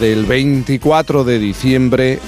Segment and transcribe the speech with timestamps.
[0.00, 2.18] del 24 de diciembre.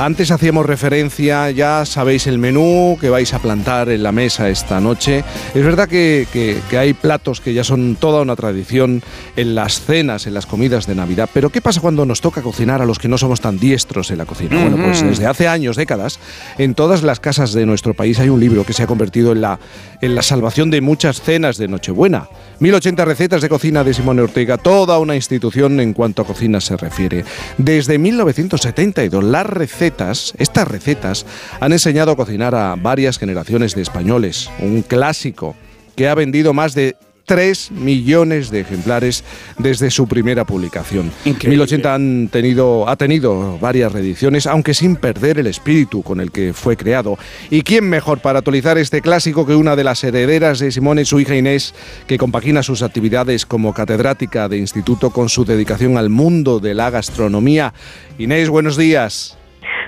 [0.00, 4.80] Antes hacíamos referencia, ya sabéis el menú que vais a plantar en la mesa esta
[4.80, 5.22] noche.
[5.54, 6.26] Es verdad que,
[6.72, 9.02] hay platos que ya son toda una tradición
[9.36, 12.80] en las cenas, en las comidas de Navidad, pero ¿qué pasa cuando nos toca cocinar
[12.80, 14.58] a los que no somos tan diestros en la cocina?
[14.58, 16.18] Bueno, pues desde hace años, décadas,
[16.56, 19.42] en todas las casas de nuestro país hay un libro que se ha convertido en
[19.42, 19.60] la,
[20.00, 22.26] en la salvación de muchas cenas de Nochebuena.
[22.60, 26.78] 1080 recetas de cocina de Simone Ortega, toda una institución en cuanto a cocina se
[26.78, 27.26] refiere.
[27.58, 31.26] Desde 1972 las recetas, estas recetas,
[31.60, 34.50] han enseñado a cocinar a varias generaciones de españoles.
[34.60, 35.56] Un clásico
[35.96, 36.96] que ha vendido más de
[37.30, 39.22] 3 millones de ejemplares
[39.56, 41.12] desde su primera publicación.
[41.24, 46.52] 1080 han tenido, ha tenido varias reediciones, aunque sin perder el espíritu con el que
[46.52, 47.18] fue creado.
[47.48, 51.20] ¿Y quién mejor para actualizar este clásico que una de las herederas de Simone, su
[51.20, 51.72] hija Inés,
[52.08, 56.90] que compagina sus actividades como catedrática de instituto con su dedicación al mundo de la
[56.90, 57.74] gastronomía?
[58.18, 59.36] Inés, buenos días.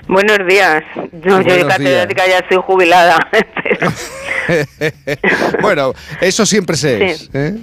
[0.07, 0.83] Buenos días.
[1.11, 3.17] yo de catedrática ya estoy jubilada.
[5.61, 7.29] bueno, eso siempre se es.
[7.33, 7.55] ¿eh?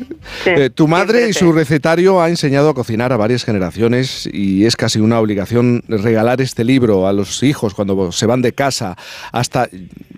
[0.47, 4.77] Eh, tu madre y su recetario ha enseñado a cocinar a varias generaciones y es
[4.77, 8.97] casi una obligación regalar este libro a los hijos cuando se van de casa.
[9.33, 9.69] Hasta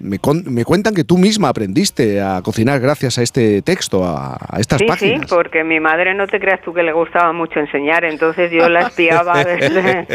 [0.03, 5.21] me, cuentan que tú misma aprendiste a cocinar gracias a este texto, a, estas páginas.
[5.23, 8.69] Sí, porque mi madre no te creas tú que le gustaba mucho enseñar, entonces yo
[8.69, 10.07] la espiaba desde,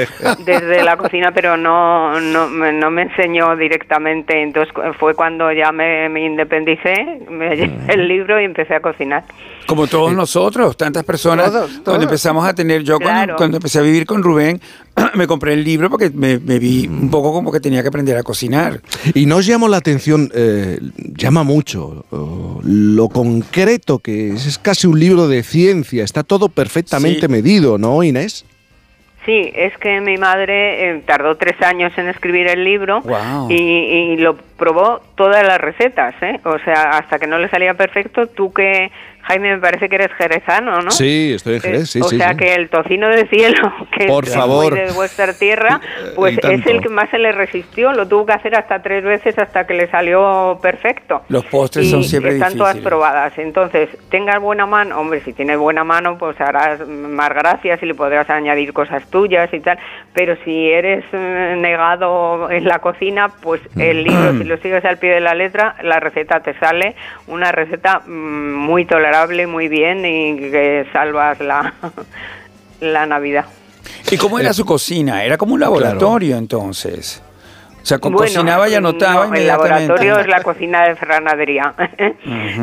[0.46, 4.42] desde la cocina, pero no, no, no, me enseñó directamente.
[4.42, 9.24] Entonces fue cuando ya me, me independicé, me llevé el libro y empecé a cocinar.
[9.66, 11.52] Como todos nosotros, tantas personas,
[11.84, 14.62] cuando empezamos a tener, yo cuando, empecé a vivir con Rubén,
[15.16, 18.24] me compré el libro porque me, vi un poco como que tenía que aprender a
[18.24, 18.82] cocinar.
[19.14, 22.06] Y nos llamó la atención, eh, llama mucho,
[22.64, 28.04] lo concreto que es, es casi un libro de ciencia, está todo perfectamente medido, ¿no,
[28.04, 28.46] Inés?
[29.28, 33.04] Sí, es que mi madre eh, tardó tres años en escribir el libro
[33.50, 36.40] y, lo probó todas las recetas, ¿eh?
[36.46, 38.90] O sea, hasta que no le salía perfecto, tú que
[39.28, 40.90] Jaime, me parece que eres jerezano, ¿no?
[40.90, 44.34] Sí, estoy en Jerez, sí, O sea que el tocino del cielo, que Por es
[44.34, 44.74] favor.
[44.74, 45.82] de vuestra tierra,
[46.16, 47.92] pues es el que más se le resistió.
[47.92, 51.24] Lo tuvo que hacer hasta tres veces hasta que le salió perfecto.
[51.28, 53.38] Los postres son siempre están todas probadas.
[53.38, 57.96] Entonces, tengas buena mano, hombre, si tienes buena mano, pues harás más gracias y le
[57.96, 59.78] podrás añadir cosas tuyas y tal.
[60.14, 65.00] Pero si eres eh, negado en la cocina, pues el libro, si lo sigues al
[65.00, 66.96] pie de la letra, la receta te sale
[67.28, 71.74] una receta mm, muy tolerable muy bien y que salvas la,
[72.82, 73.46] la Navidad.
[74.12, 75.24] ¿Y cómo era su cocina?
[75.24, 77.24] Era como un laboratorio entonces.
[77.82, 81.74] O sea, cocinaba y anotaba El laboratorio es la cocina de ferranadería,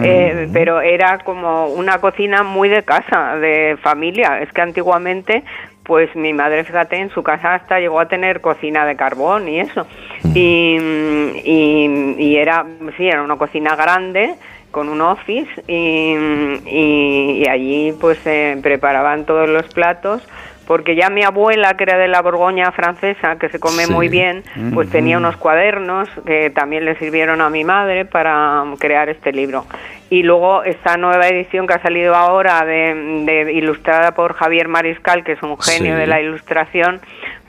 [0.02, 4.40] eh, pero era como una cocina muy de casa, de familia.
[4.42, 5.42] Es que antiguamente,
[5.84, 9.60] pues mi madre, fíjate, en su casa hasta llegó a tener cocina de carbón y
[9.60, 9.86] eso.
[10.34, 10.78] y,
[11.44, 12.64] y, y, era,
[12.96, 14.34] sí, era una cocina grande
[14.74, 20.26] con un office y, allí pues se preparaban todos los platos
[20.66, 24.42] porque ya mi abuela, que era de la Borgoña francesa, que se come muy bien,
[24.72, 29.66] pues tenía unos cuadernos que también le sirvieron a mi madre para crear este libro.
[30.10, 35.32] Y luego esta nueva edición que ha salido ahora, de, ilustrada por Javier Mariscal, que
[35.32, 37.00] es un genio de la ilustración,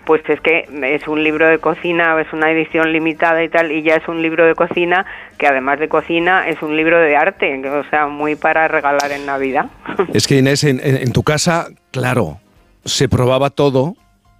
[0.05, 3.81] pues es que es un libro de cocina, es una edición limitada y tal, y
[3.81, 5.05] ya es un libro de cocina
[5.37, 9.25] que además de cocina es un libro de arte, o sea, muy para regalar en
[9.25, 9.65] Navidad.
[10.13, 12.39] Es que Inés, en, tu casa, claro,
[12.85, 13.95] se probaba todo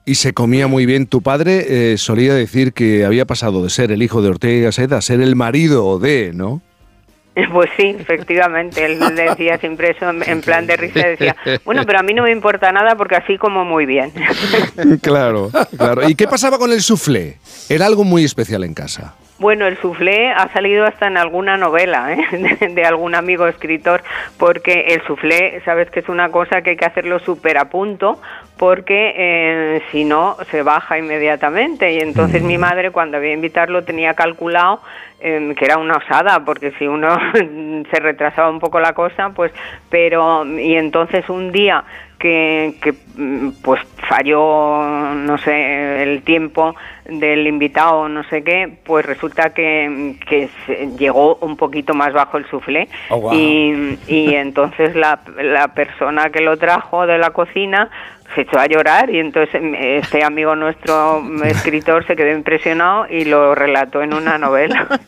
[0.05, 1.07] y se comía muy bien.
[1.07, 4.61] Tu padre eh, solía decir que había pasado de ser el hijo de Ortega y
[4.61, 6.61] Gasset a ser el marido de, ¿no?
[7.51, 12.03] Pues sí, efectivamente, él decía siempre eso en plan de risa, decía, bueno, pero a
[12.03, 14.11] mí no me importa nada porque así como muy bien.
[15.01, 16.07] Claro, claro.
[16.07, 17.37] ¿Y qué pasaba con el soufflé?
[17.69, 19.15] Era algo muy especial en casa.
[19.37, 22.67] Bueno, el soufflé ha salido hasta en alguna novela ¿eh?
[22.69, 24.01] de, algún amigo escritor,
[24.37, 28.21] porque el soufflé, sabes que es una cosa que hay que hacerlo súper a punto,
[28.57, 31.91] porque eh, si no se baja inmediatamente.
[31.91, 34.79] Y entonces mi madre, cuando había invitarlo, tenía calculado
[35.19, 37.17] em, que era una osada, porque si uno
[37.91, 39.51] se retrasaba un poco la cosa, pues,
[39.89, 41.83] pero, y entonces un día
[42.19, 43.04] que, que mm,
[43.61, 46.75] pues falló, no sé, el tiempo
[47.05, 50.49] del invitado, no sé qué, pues resulta que, que
[50.97, 56.41] llegó un poquito más bajo el suflé oh, y, y, entonces la, la persona que
[56.41, 57.89] lo trajo de la cocina
[58.33, 63.53] se echó a llorar y entonces este amigo nuestro escritor se quedó impresionado y lo
[63.53, 64.87] relató en una novela.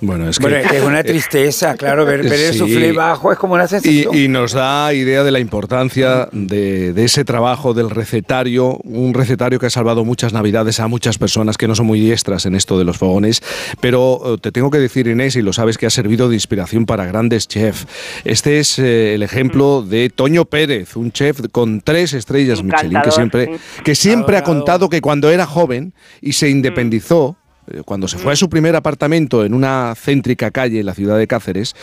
[0.00, 3.66] Bueno, es que es una tristeza, claro, ver, ver el suflé bajo es como una
[3.66, 4.14] sensación.
[4.14, 9.60] Y, nos da idea de la importancia de, de, ese trabajo del recetario, un recetario
[9.60, 12.76] que ha salvado muchas navidades a muchas personas que no son muy diestras en esto
[12.76, 13.40] de los fogones,
[13.80, 16.86] pero eh, te tengo que decir, Inés, y lo sabes, que ha servido de inspiración
[16.86, 17.86] para grandes chefs.
[18.24, 23.12] Este es eh, el ejemplo de Toño Pérez, un chef con tres estrellas Michelin, que
[23.12, 23.50] siempre,
[23.84, 27.36] que siempre ha contado que cuando era joven y se independizó,
[27.84, 31.26] cuando se fue a su primer apartamento en una céntrica calle en la ciudad de
[31.26, 31.74] Cáceres,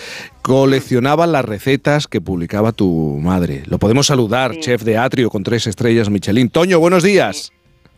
[0.42, 3.64] coleccionaba las recetas que publicaba tu madre.
[3.68, 6.50] Lo podemos saludar, chef de atrio con tres estrellas Michelin.
[6.50, 7.53] Toño, buenos días.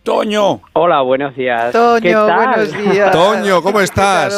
[0.06, 0.62] Toño.
[0.74, 1.72] Hola, buenos días.
[1.72, 3.12] Toño, buenos días.
[3.12, 4.36] Toño, ¿cómo estás?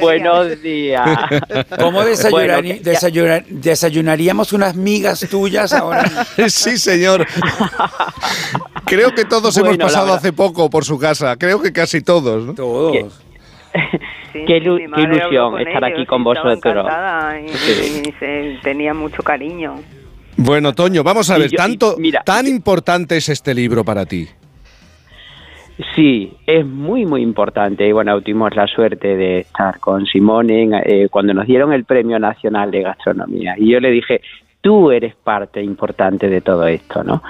[0.00, 1.06] Buenos días.
[1.78, 6.04] ¿Cómo desayunaríamos unas migas tuyas ahora?
[6.48, 7.26] sí, señor.
[8.86, 11.36] Creo que todos hemos pasado hace poco por su casa.
[11.36, 12.46] Creo que casi todos.
[12.46, 12.54] ¿no?
[12.54, 13.20] Todos.
[14.32, 16.86] qué, ilusión estar aquí con vosotros.
[17.68, 19.74] Y, tenía mucho cariño.
[20.38, 24.26] Bueno, Toño, vamos a ver, tanto, tan importante es este libro para ti.
[25.94, 27.86] Sí, es muy, muy importante.
[27.86, 32.18] Y bueno, tuvimos la suerte de estar con Simone eh, cuando nos dieron el Premio
[32.18, 33.54] Nacional de Gastronomía.
[33.56, 34.20] Y yo le dije,
[34.60, 37.22] tú eres parte importante de todo esto, ¿no?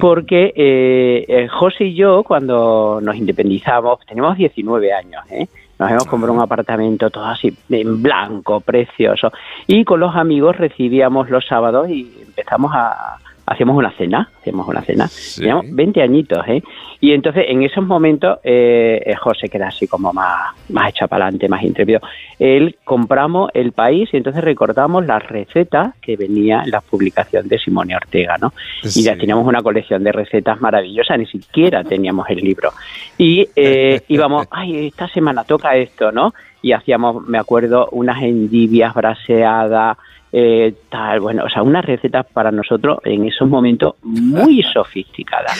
[0.00, 5.48] Porque eh, eh, José y yo, cuando nos independizamos, tenemos 19 años, ¿eh?
[5.78, 9.32] Nos hemos comprado un apartamento todo así en blanco, precioso.
[9.66, 13.18] Y con los amigos recibíamos los sábados y empezamos a,
[13.52, 16.62] hacíamos una cena, hacíamos una cena, teníamos 20 añitos, ¿eh?
[17.00, 21.08] Y entonces en esos momentos eh, eh, José, que era así como más, más hecho
[21.08, 22.00] para adelante, más intrépido,
[22.38, 27.58] él compramos el país y entonces recordamos las recetas que venía en la publicación de
[27.58, 28.52] Simone Ortega, ¿no?
[28.82, 32.72] Y ya teníamos una colección de recetas maravillosas, ni siquiera teníamos el libro.
[33.18, 36.34] Y eh, íbamos, ay, esta semana toca esto, ¿no?
[36.62, 39.98] Y hacíamos, me acuerdo, unas endivias braseadas,
[40.32, 45.52] eh, tal, bueno, o sea, una receta para nosotros en esos momentos muy sofisticada.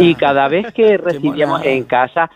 [0.00, 2.28] Y cada vez que recibíamos en casa,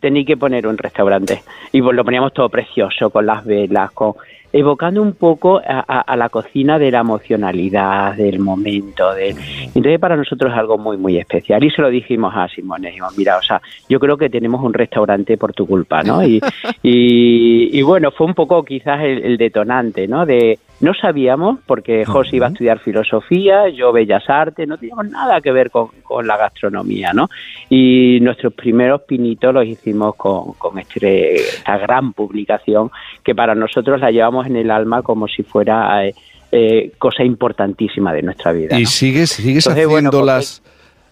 [0.00, 1.42] tenía que poner un restaurante.
[1.72, 4.14] Y pues lo poníamos todo precioso, con las velas, con
[4.52, 9.12] evocando un poco a, la cocina de la emocionalidad, del momento.
[9.12, 9.30] De...
[9.74, 11.62] Entonces para nosotros es algo muy, muy especial.
[11.62, 14.72] Y se lo dijimos a Simone, dijimos, mira, o sea, yo creo que tenemos un
[14.72, 16.26] restaurante por tu culpa, ¿no?
[16.26, 16.40] Y,
[16.82, 20.24] y, bueno, fue un poco quizás el detonante, ¿no?
[20.24, 25.40] De, no sabíamos, porque José iba a estudiar filosofía, yo bellas artes, no teníamos nada
[25.40, 25.90] que ver con,
[26.22, 27.28] la gastronomía, ¿no?
[27.68, 32.90] Y nuestros primeros pinitos los hicimos con, con este, esta gran publicación
[33.22, 36.14] que para nosotros la llevamos en el alma como si fuera eh,
[36.52, 38.78] eh, cosa importantísima de nuestra vida.
[38.78, 40.62] ¿Y sigues, sigues haciendo pues,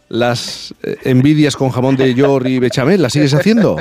[0.09, 3.03] las eh, envidias con jamón de york y bechamel?
[3.03, 3.77] ¿Las sigues haciendo?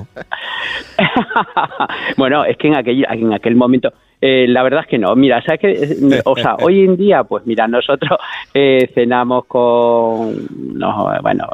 [2.17, 3.93] bueno, es que en aquel, en aquel momento
[4.25, 5.13] eh, la verdad es que no.
[5.17, 8.17] Mira, ¿sabes que eh, O sea, hoy en día, pues mira, nosotros
[8.53, 10.47] eh, cenamos con,
[10.79, 11.49] no, bueno,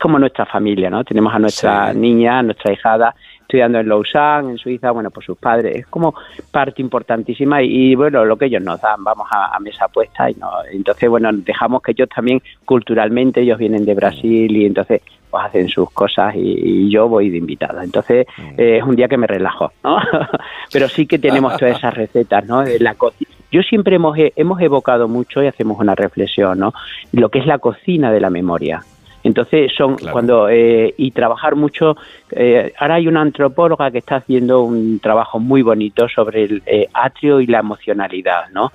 [0.00, 1.02] como nuestra familia, ¿no?
[1.02, 3.16] Tenemos a nuestra niña, a nuestra hijada
[3.52, 5.76] estudiando en Lausanne, en Suiza, bueno, por sus padres.
[5.76, 6.14] Es como
[6.50, 10.50] parte importantísima y, bueno, lo que ellos nos dan, vamos a, mesa puesta y no,
[10.72, 15.68] entonces, bueno, dejamos que ellos también culturalmente, ellos vienen de Brasil y entonces pues hacen
[15.68, 17.84] sus cosas y, yo voy de invitada.
[17.84, 18.60] Entonces mm.
[18.60, 19.98] eh, es un día que me relajo, ¿no?
[20.72, 22.62] Pero sí que tenemos todas esas recetas, ¿no?
[22.62, 23.30] De la cocina.
[23.50, 26.72] Yo siempre hemos, hemos evocado mucho y hacemos una reflexión, ¿no?
[27.12, 28.82] Lo que es la cocina de la memoria.
[29.24, 31.96] Entonces son cuando eh, y trabajar mucho.
[32.30, 36.62] Eh, ahora hay una antropóloga que está haciendo un trabajo muy bonito sobre el
[36.92, 38.72] atrio y la emocionalidad, ¿no?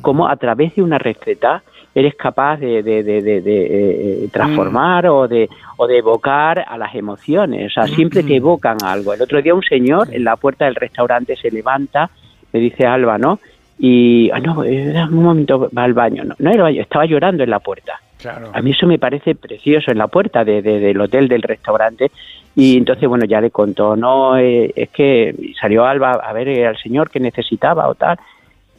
[0.00, 1.60] cómo a través de una receta
[1.92, 7.66] eres capaz de, de, de, de transformar o de o de evocar a las emociones.
[7.66, 9.12] O sea, siempre te evocan algo.
[9.12, 12.10] El otro día un señor en la puerta del restaurante se levanta,
[12.52, 13.38] me dice Alba, ¿no?
[13.78, 16.24] Y, ah, no, un momento, va al baño.
[16.24, 18.00] No, no era baño, estaba llorando en la puerta.
[18.26, 18.50] Claro.
[18.52, 22.10] A mí eso me parece precioso en la puerta de, del hotel, del restaurante.
[22.56, 26.76] Y entonces, bueno, ya le contó, no, eh, es que salió Alba a ver al
[26.76, 28.18] señor que necesitaba o tal.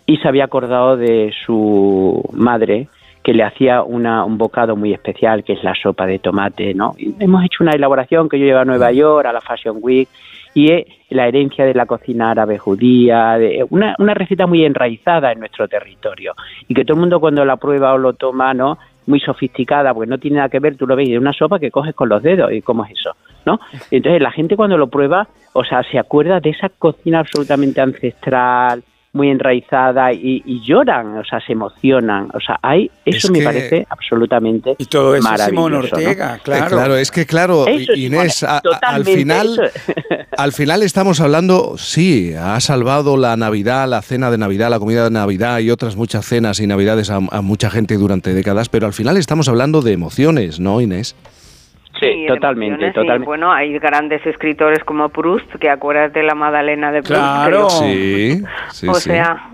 [0.06, 2.90] Y se había acordado de su madre,
[3.24, 6.94] que le hacía una, un bocado muy especial, que es la sopa de tomate, ¿no?
[6.98, 10.10] hemos hecho una elaboración que yo llevo a Nueva York, a la Fashion Week,
[10.54, 15.32] y es la herencia de la cocina árabe judía, de una, una receta muy enraizada
[15.32, 16.36] en nuestro territorio,
[16.68, 18.78] y que todo el mundo cuando la prueba o lo toma, ¿no?
[19.08, 21.72] Muy sofisticada, porque no tiene nada que ver, tú lo ves, de una sopa que
[21.72, 23.60] coges con los dedos, y cómo es eso, ¿no?
[23.92, 28.84] Entonces la gente cuando lo prueba, o sea, se acuerda de esa cocina absolutamente ancestral,
[29.18, 32.30] muy enraizada y, lloran, o sea, se emocionan.
[32.34, 36.66] O sea, hay, eso me parece absolutamente Y todo eso es Simón Ortega, claro.
[36.66, 39.72] Eh, claro, es que claro, Inés, al final
[40.38, 45.04] al final estamos hablando, sí, ha salvado la Navidad, la cena de Navidad, la comida
[45.04, 48.94] de Navidad y otras muchas cenas y Navidades a mucha gente durante décadas, pero al
[48.94, 51.16] final estamos hablando de emociones, ¿no, Inés?
[52.00, 53.26] Sí, totalmente, totalmente.
[53.26, 57.22] bueno, hay grandes escritores como Proust, que acuérdate de la Magdalena de Proust.
[57.22, 58.44] Claro, sí,
[58.88, 59.50] O sea,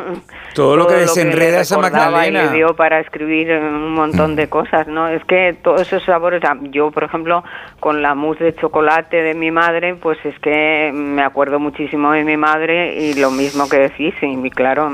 [0.53, 2.45] todo, lo que desenreda esa Magdalena.
[2.51, 5.07] Y dio para escribir un montón de cosas, ¿no?
[5.07, 7.43] Es que todos esos sabores, yo por ejemplo,
[7.79, 12.23] con la mousse de chocolate de mi madre, pues es que me acuerdo muchísimo de
[12.23, 14.91] mi madre y lo mismo que decís, y claro,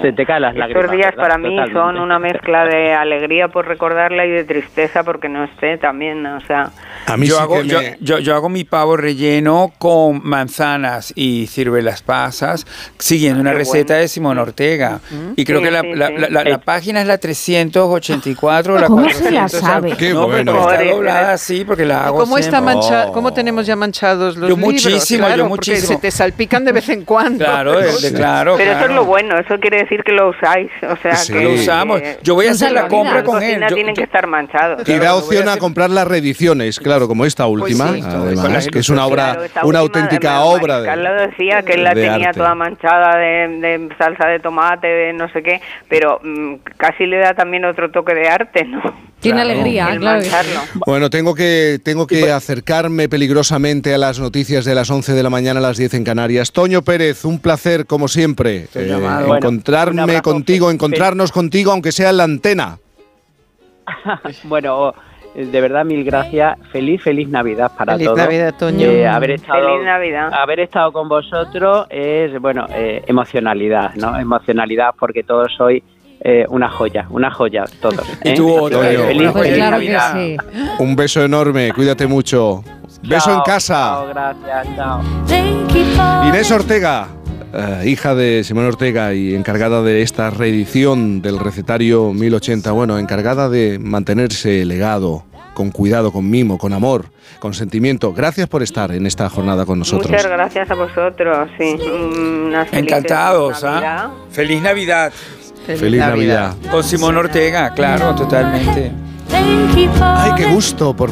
[0.00, 0.84] se te caen las lágrimas.
[0.84, 5.28] Estos días para mí son una mezcla de alegría por recordarla y de tristeza porque
[5.28, 6.70] no esté también, o sea
[7.18, 12.66] yo, hago, yo, hago mi pavo relleno con manzanas y ciruelas pasas,
[12.98, 15.00] siguiendo una receta de Simón Ortega.
[15.36, 19.96] Y creo que la, la, página es la 384 la ¿Cómo se la sabe?
[19.96, 20.70] Qué bueno.
[20.70, 23.12] está doblada así porque la hago ¿Cómo, está mancha oh.
[23.12, 25.88] ¿Cómo tenemos ya manchados los yo Muchísimo, yo muchísimo.
[25.88, 27.44] se te salpican de vez en cuando.
[27.44, 27.80] Claro,
[28.14, 28.54] claro.
[28.56, 30.70] Pero eso es lo bueno, eso quiere decir que lo usáis.
[30.82, 32.00] O sea, que, lo usamos.
[32.22, 33.62] Yo voy a hacer la compra con él.
[33.72, 34.88] tienen que estar manchados.
[34.88, 38.88] Y da opción a comprar las reediciones, claro, como esta pues última, además, que es
[38.88, 43.88] una obra, una auténtica obra de Carlos decía que él la tenía toda manchada de,
[43.98, 48.14] salsa de tomate, de no sé qué, pero mm, casi le da también otro toque
[48.14, 48.80] de arte, ¿no?
[49.20, 50.24] Tiene alegría, claro.
[50.84, 55.22] Bueno, tengo que, tengo que pues- acercarme peligrosamente a las noticias de las 11 de
[55.22, 56.50] la mañana a las 10 en Canarias.
[56.50, 58.98] Toño Pérez, un placer, como siempre, eh,
[59.36, 62.78] encontrarme contigo, encontrarnos contigo, aunque sea en la antena.
[64.44, 64.92] bueno,
[65.34, 66.58] de verdad mil gracias.
[66.70, 68.18] Feliz, feliz Navidad para feliz todos.
[68.18, 68.86] Navidad, Toño.
[68.86, 70.32] Eh, haber estado, feliz Navidad.
[70.32, 74.18] Haber estado con vosotros es, bueno, eh, emocionalidad, ¿no?
[74.18, 75.82] Emocionalidad porque todos sois
[76.20, 78.06] eh, una joya, una joya, todos.
[78.24, 80.16] Y tú, Feliz, feliz Navidad.
[80.78, 82.62] Un beso enorme, cuídate mucho.
[83.02, 83.74] beso en casa.
[83.74, 86.28] Chao, gracias, chao.
[86.28, 87.08] Inés Ortega.
[87.54, 93.48] Eh, hija de Simón Ortega y encargada de esta reedición del recetario 1080, bueno, encargada
[93.48, 97.06] de mantenerse legado con cuidado, con mimo, con amor,
[97.40, 98.14] con sentimiento.
[98.14, 100.10] Gracias por estar en esta jornada con nosotros.
[100.10, 101.76] Muchas gracias a vosotros, sí.
[102.72, 104.10] Encantados, ¿ah?
[104.30, 105.12] Feliz Navidad.
[105.66, 106.56] Feliz, Navidad.
[106.70, 108.92] Con Simón Ortega, claro, totalmente.
[110.00, 111.10] Ay, qué gusto, por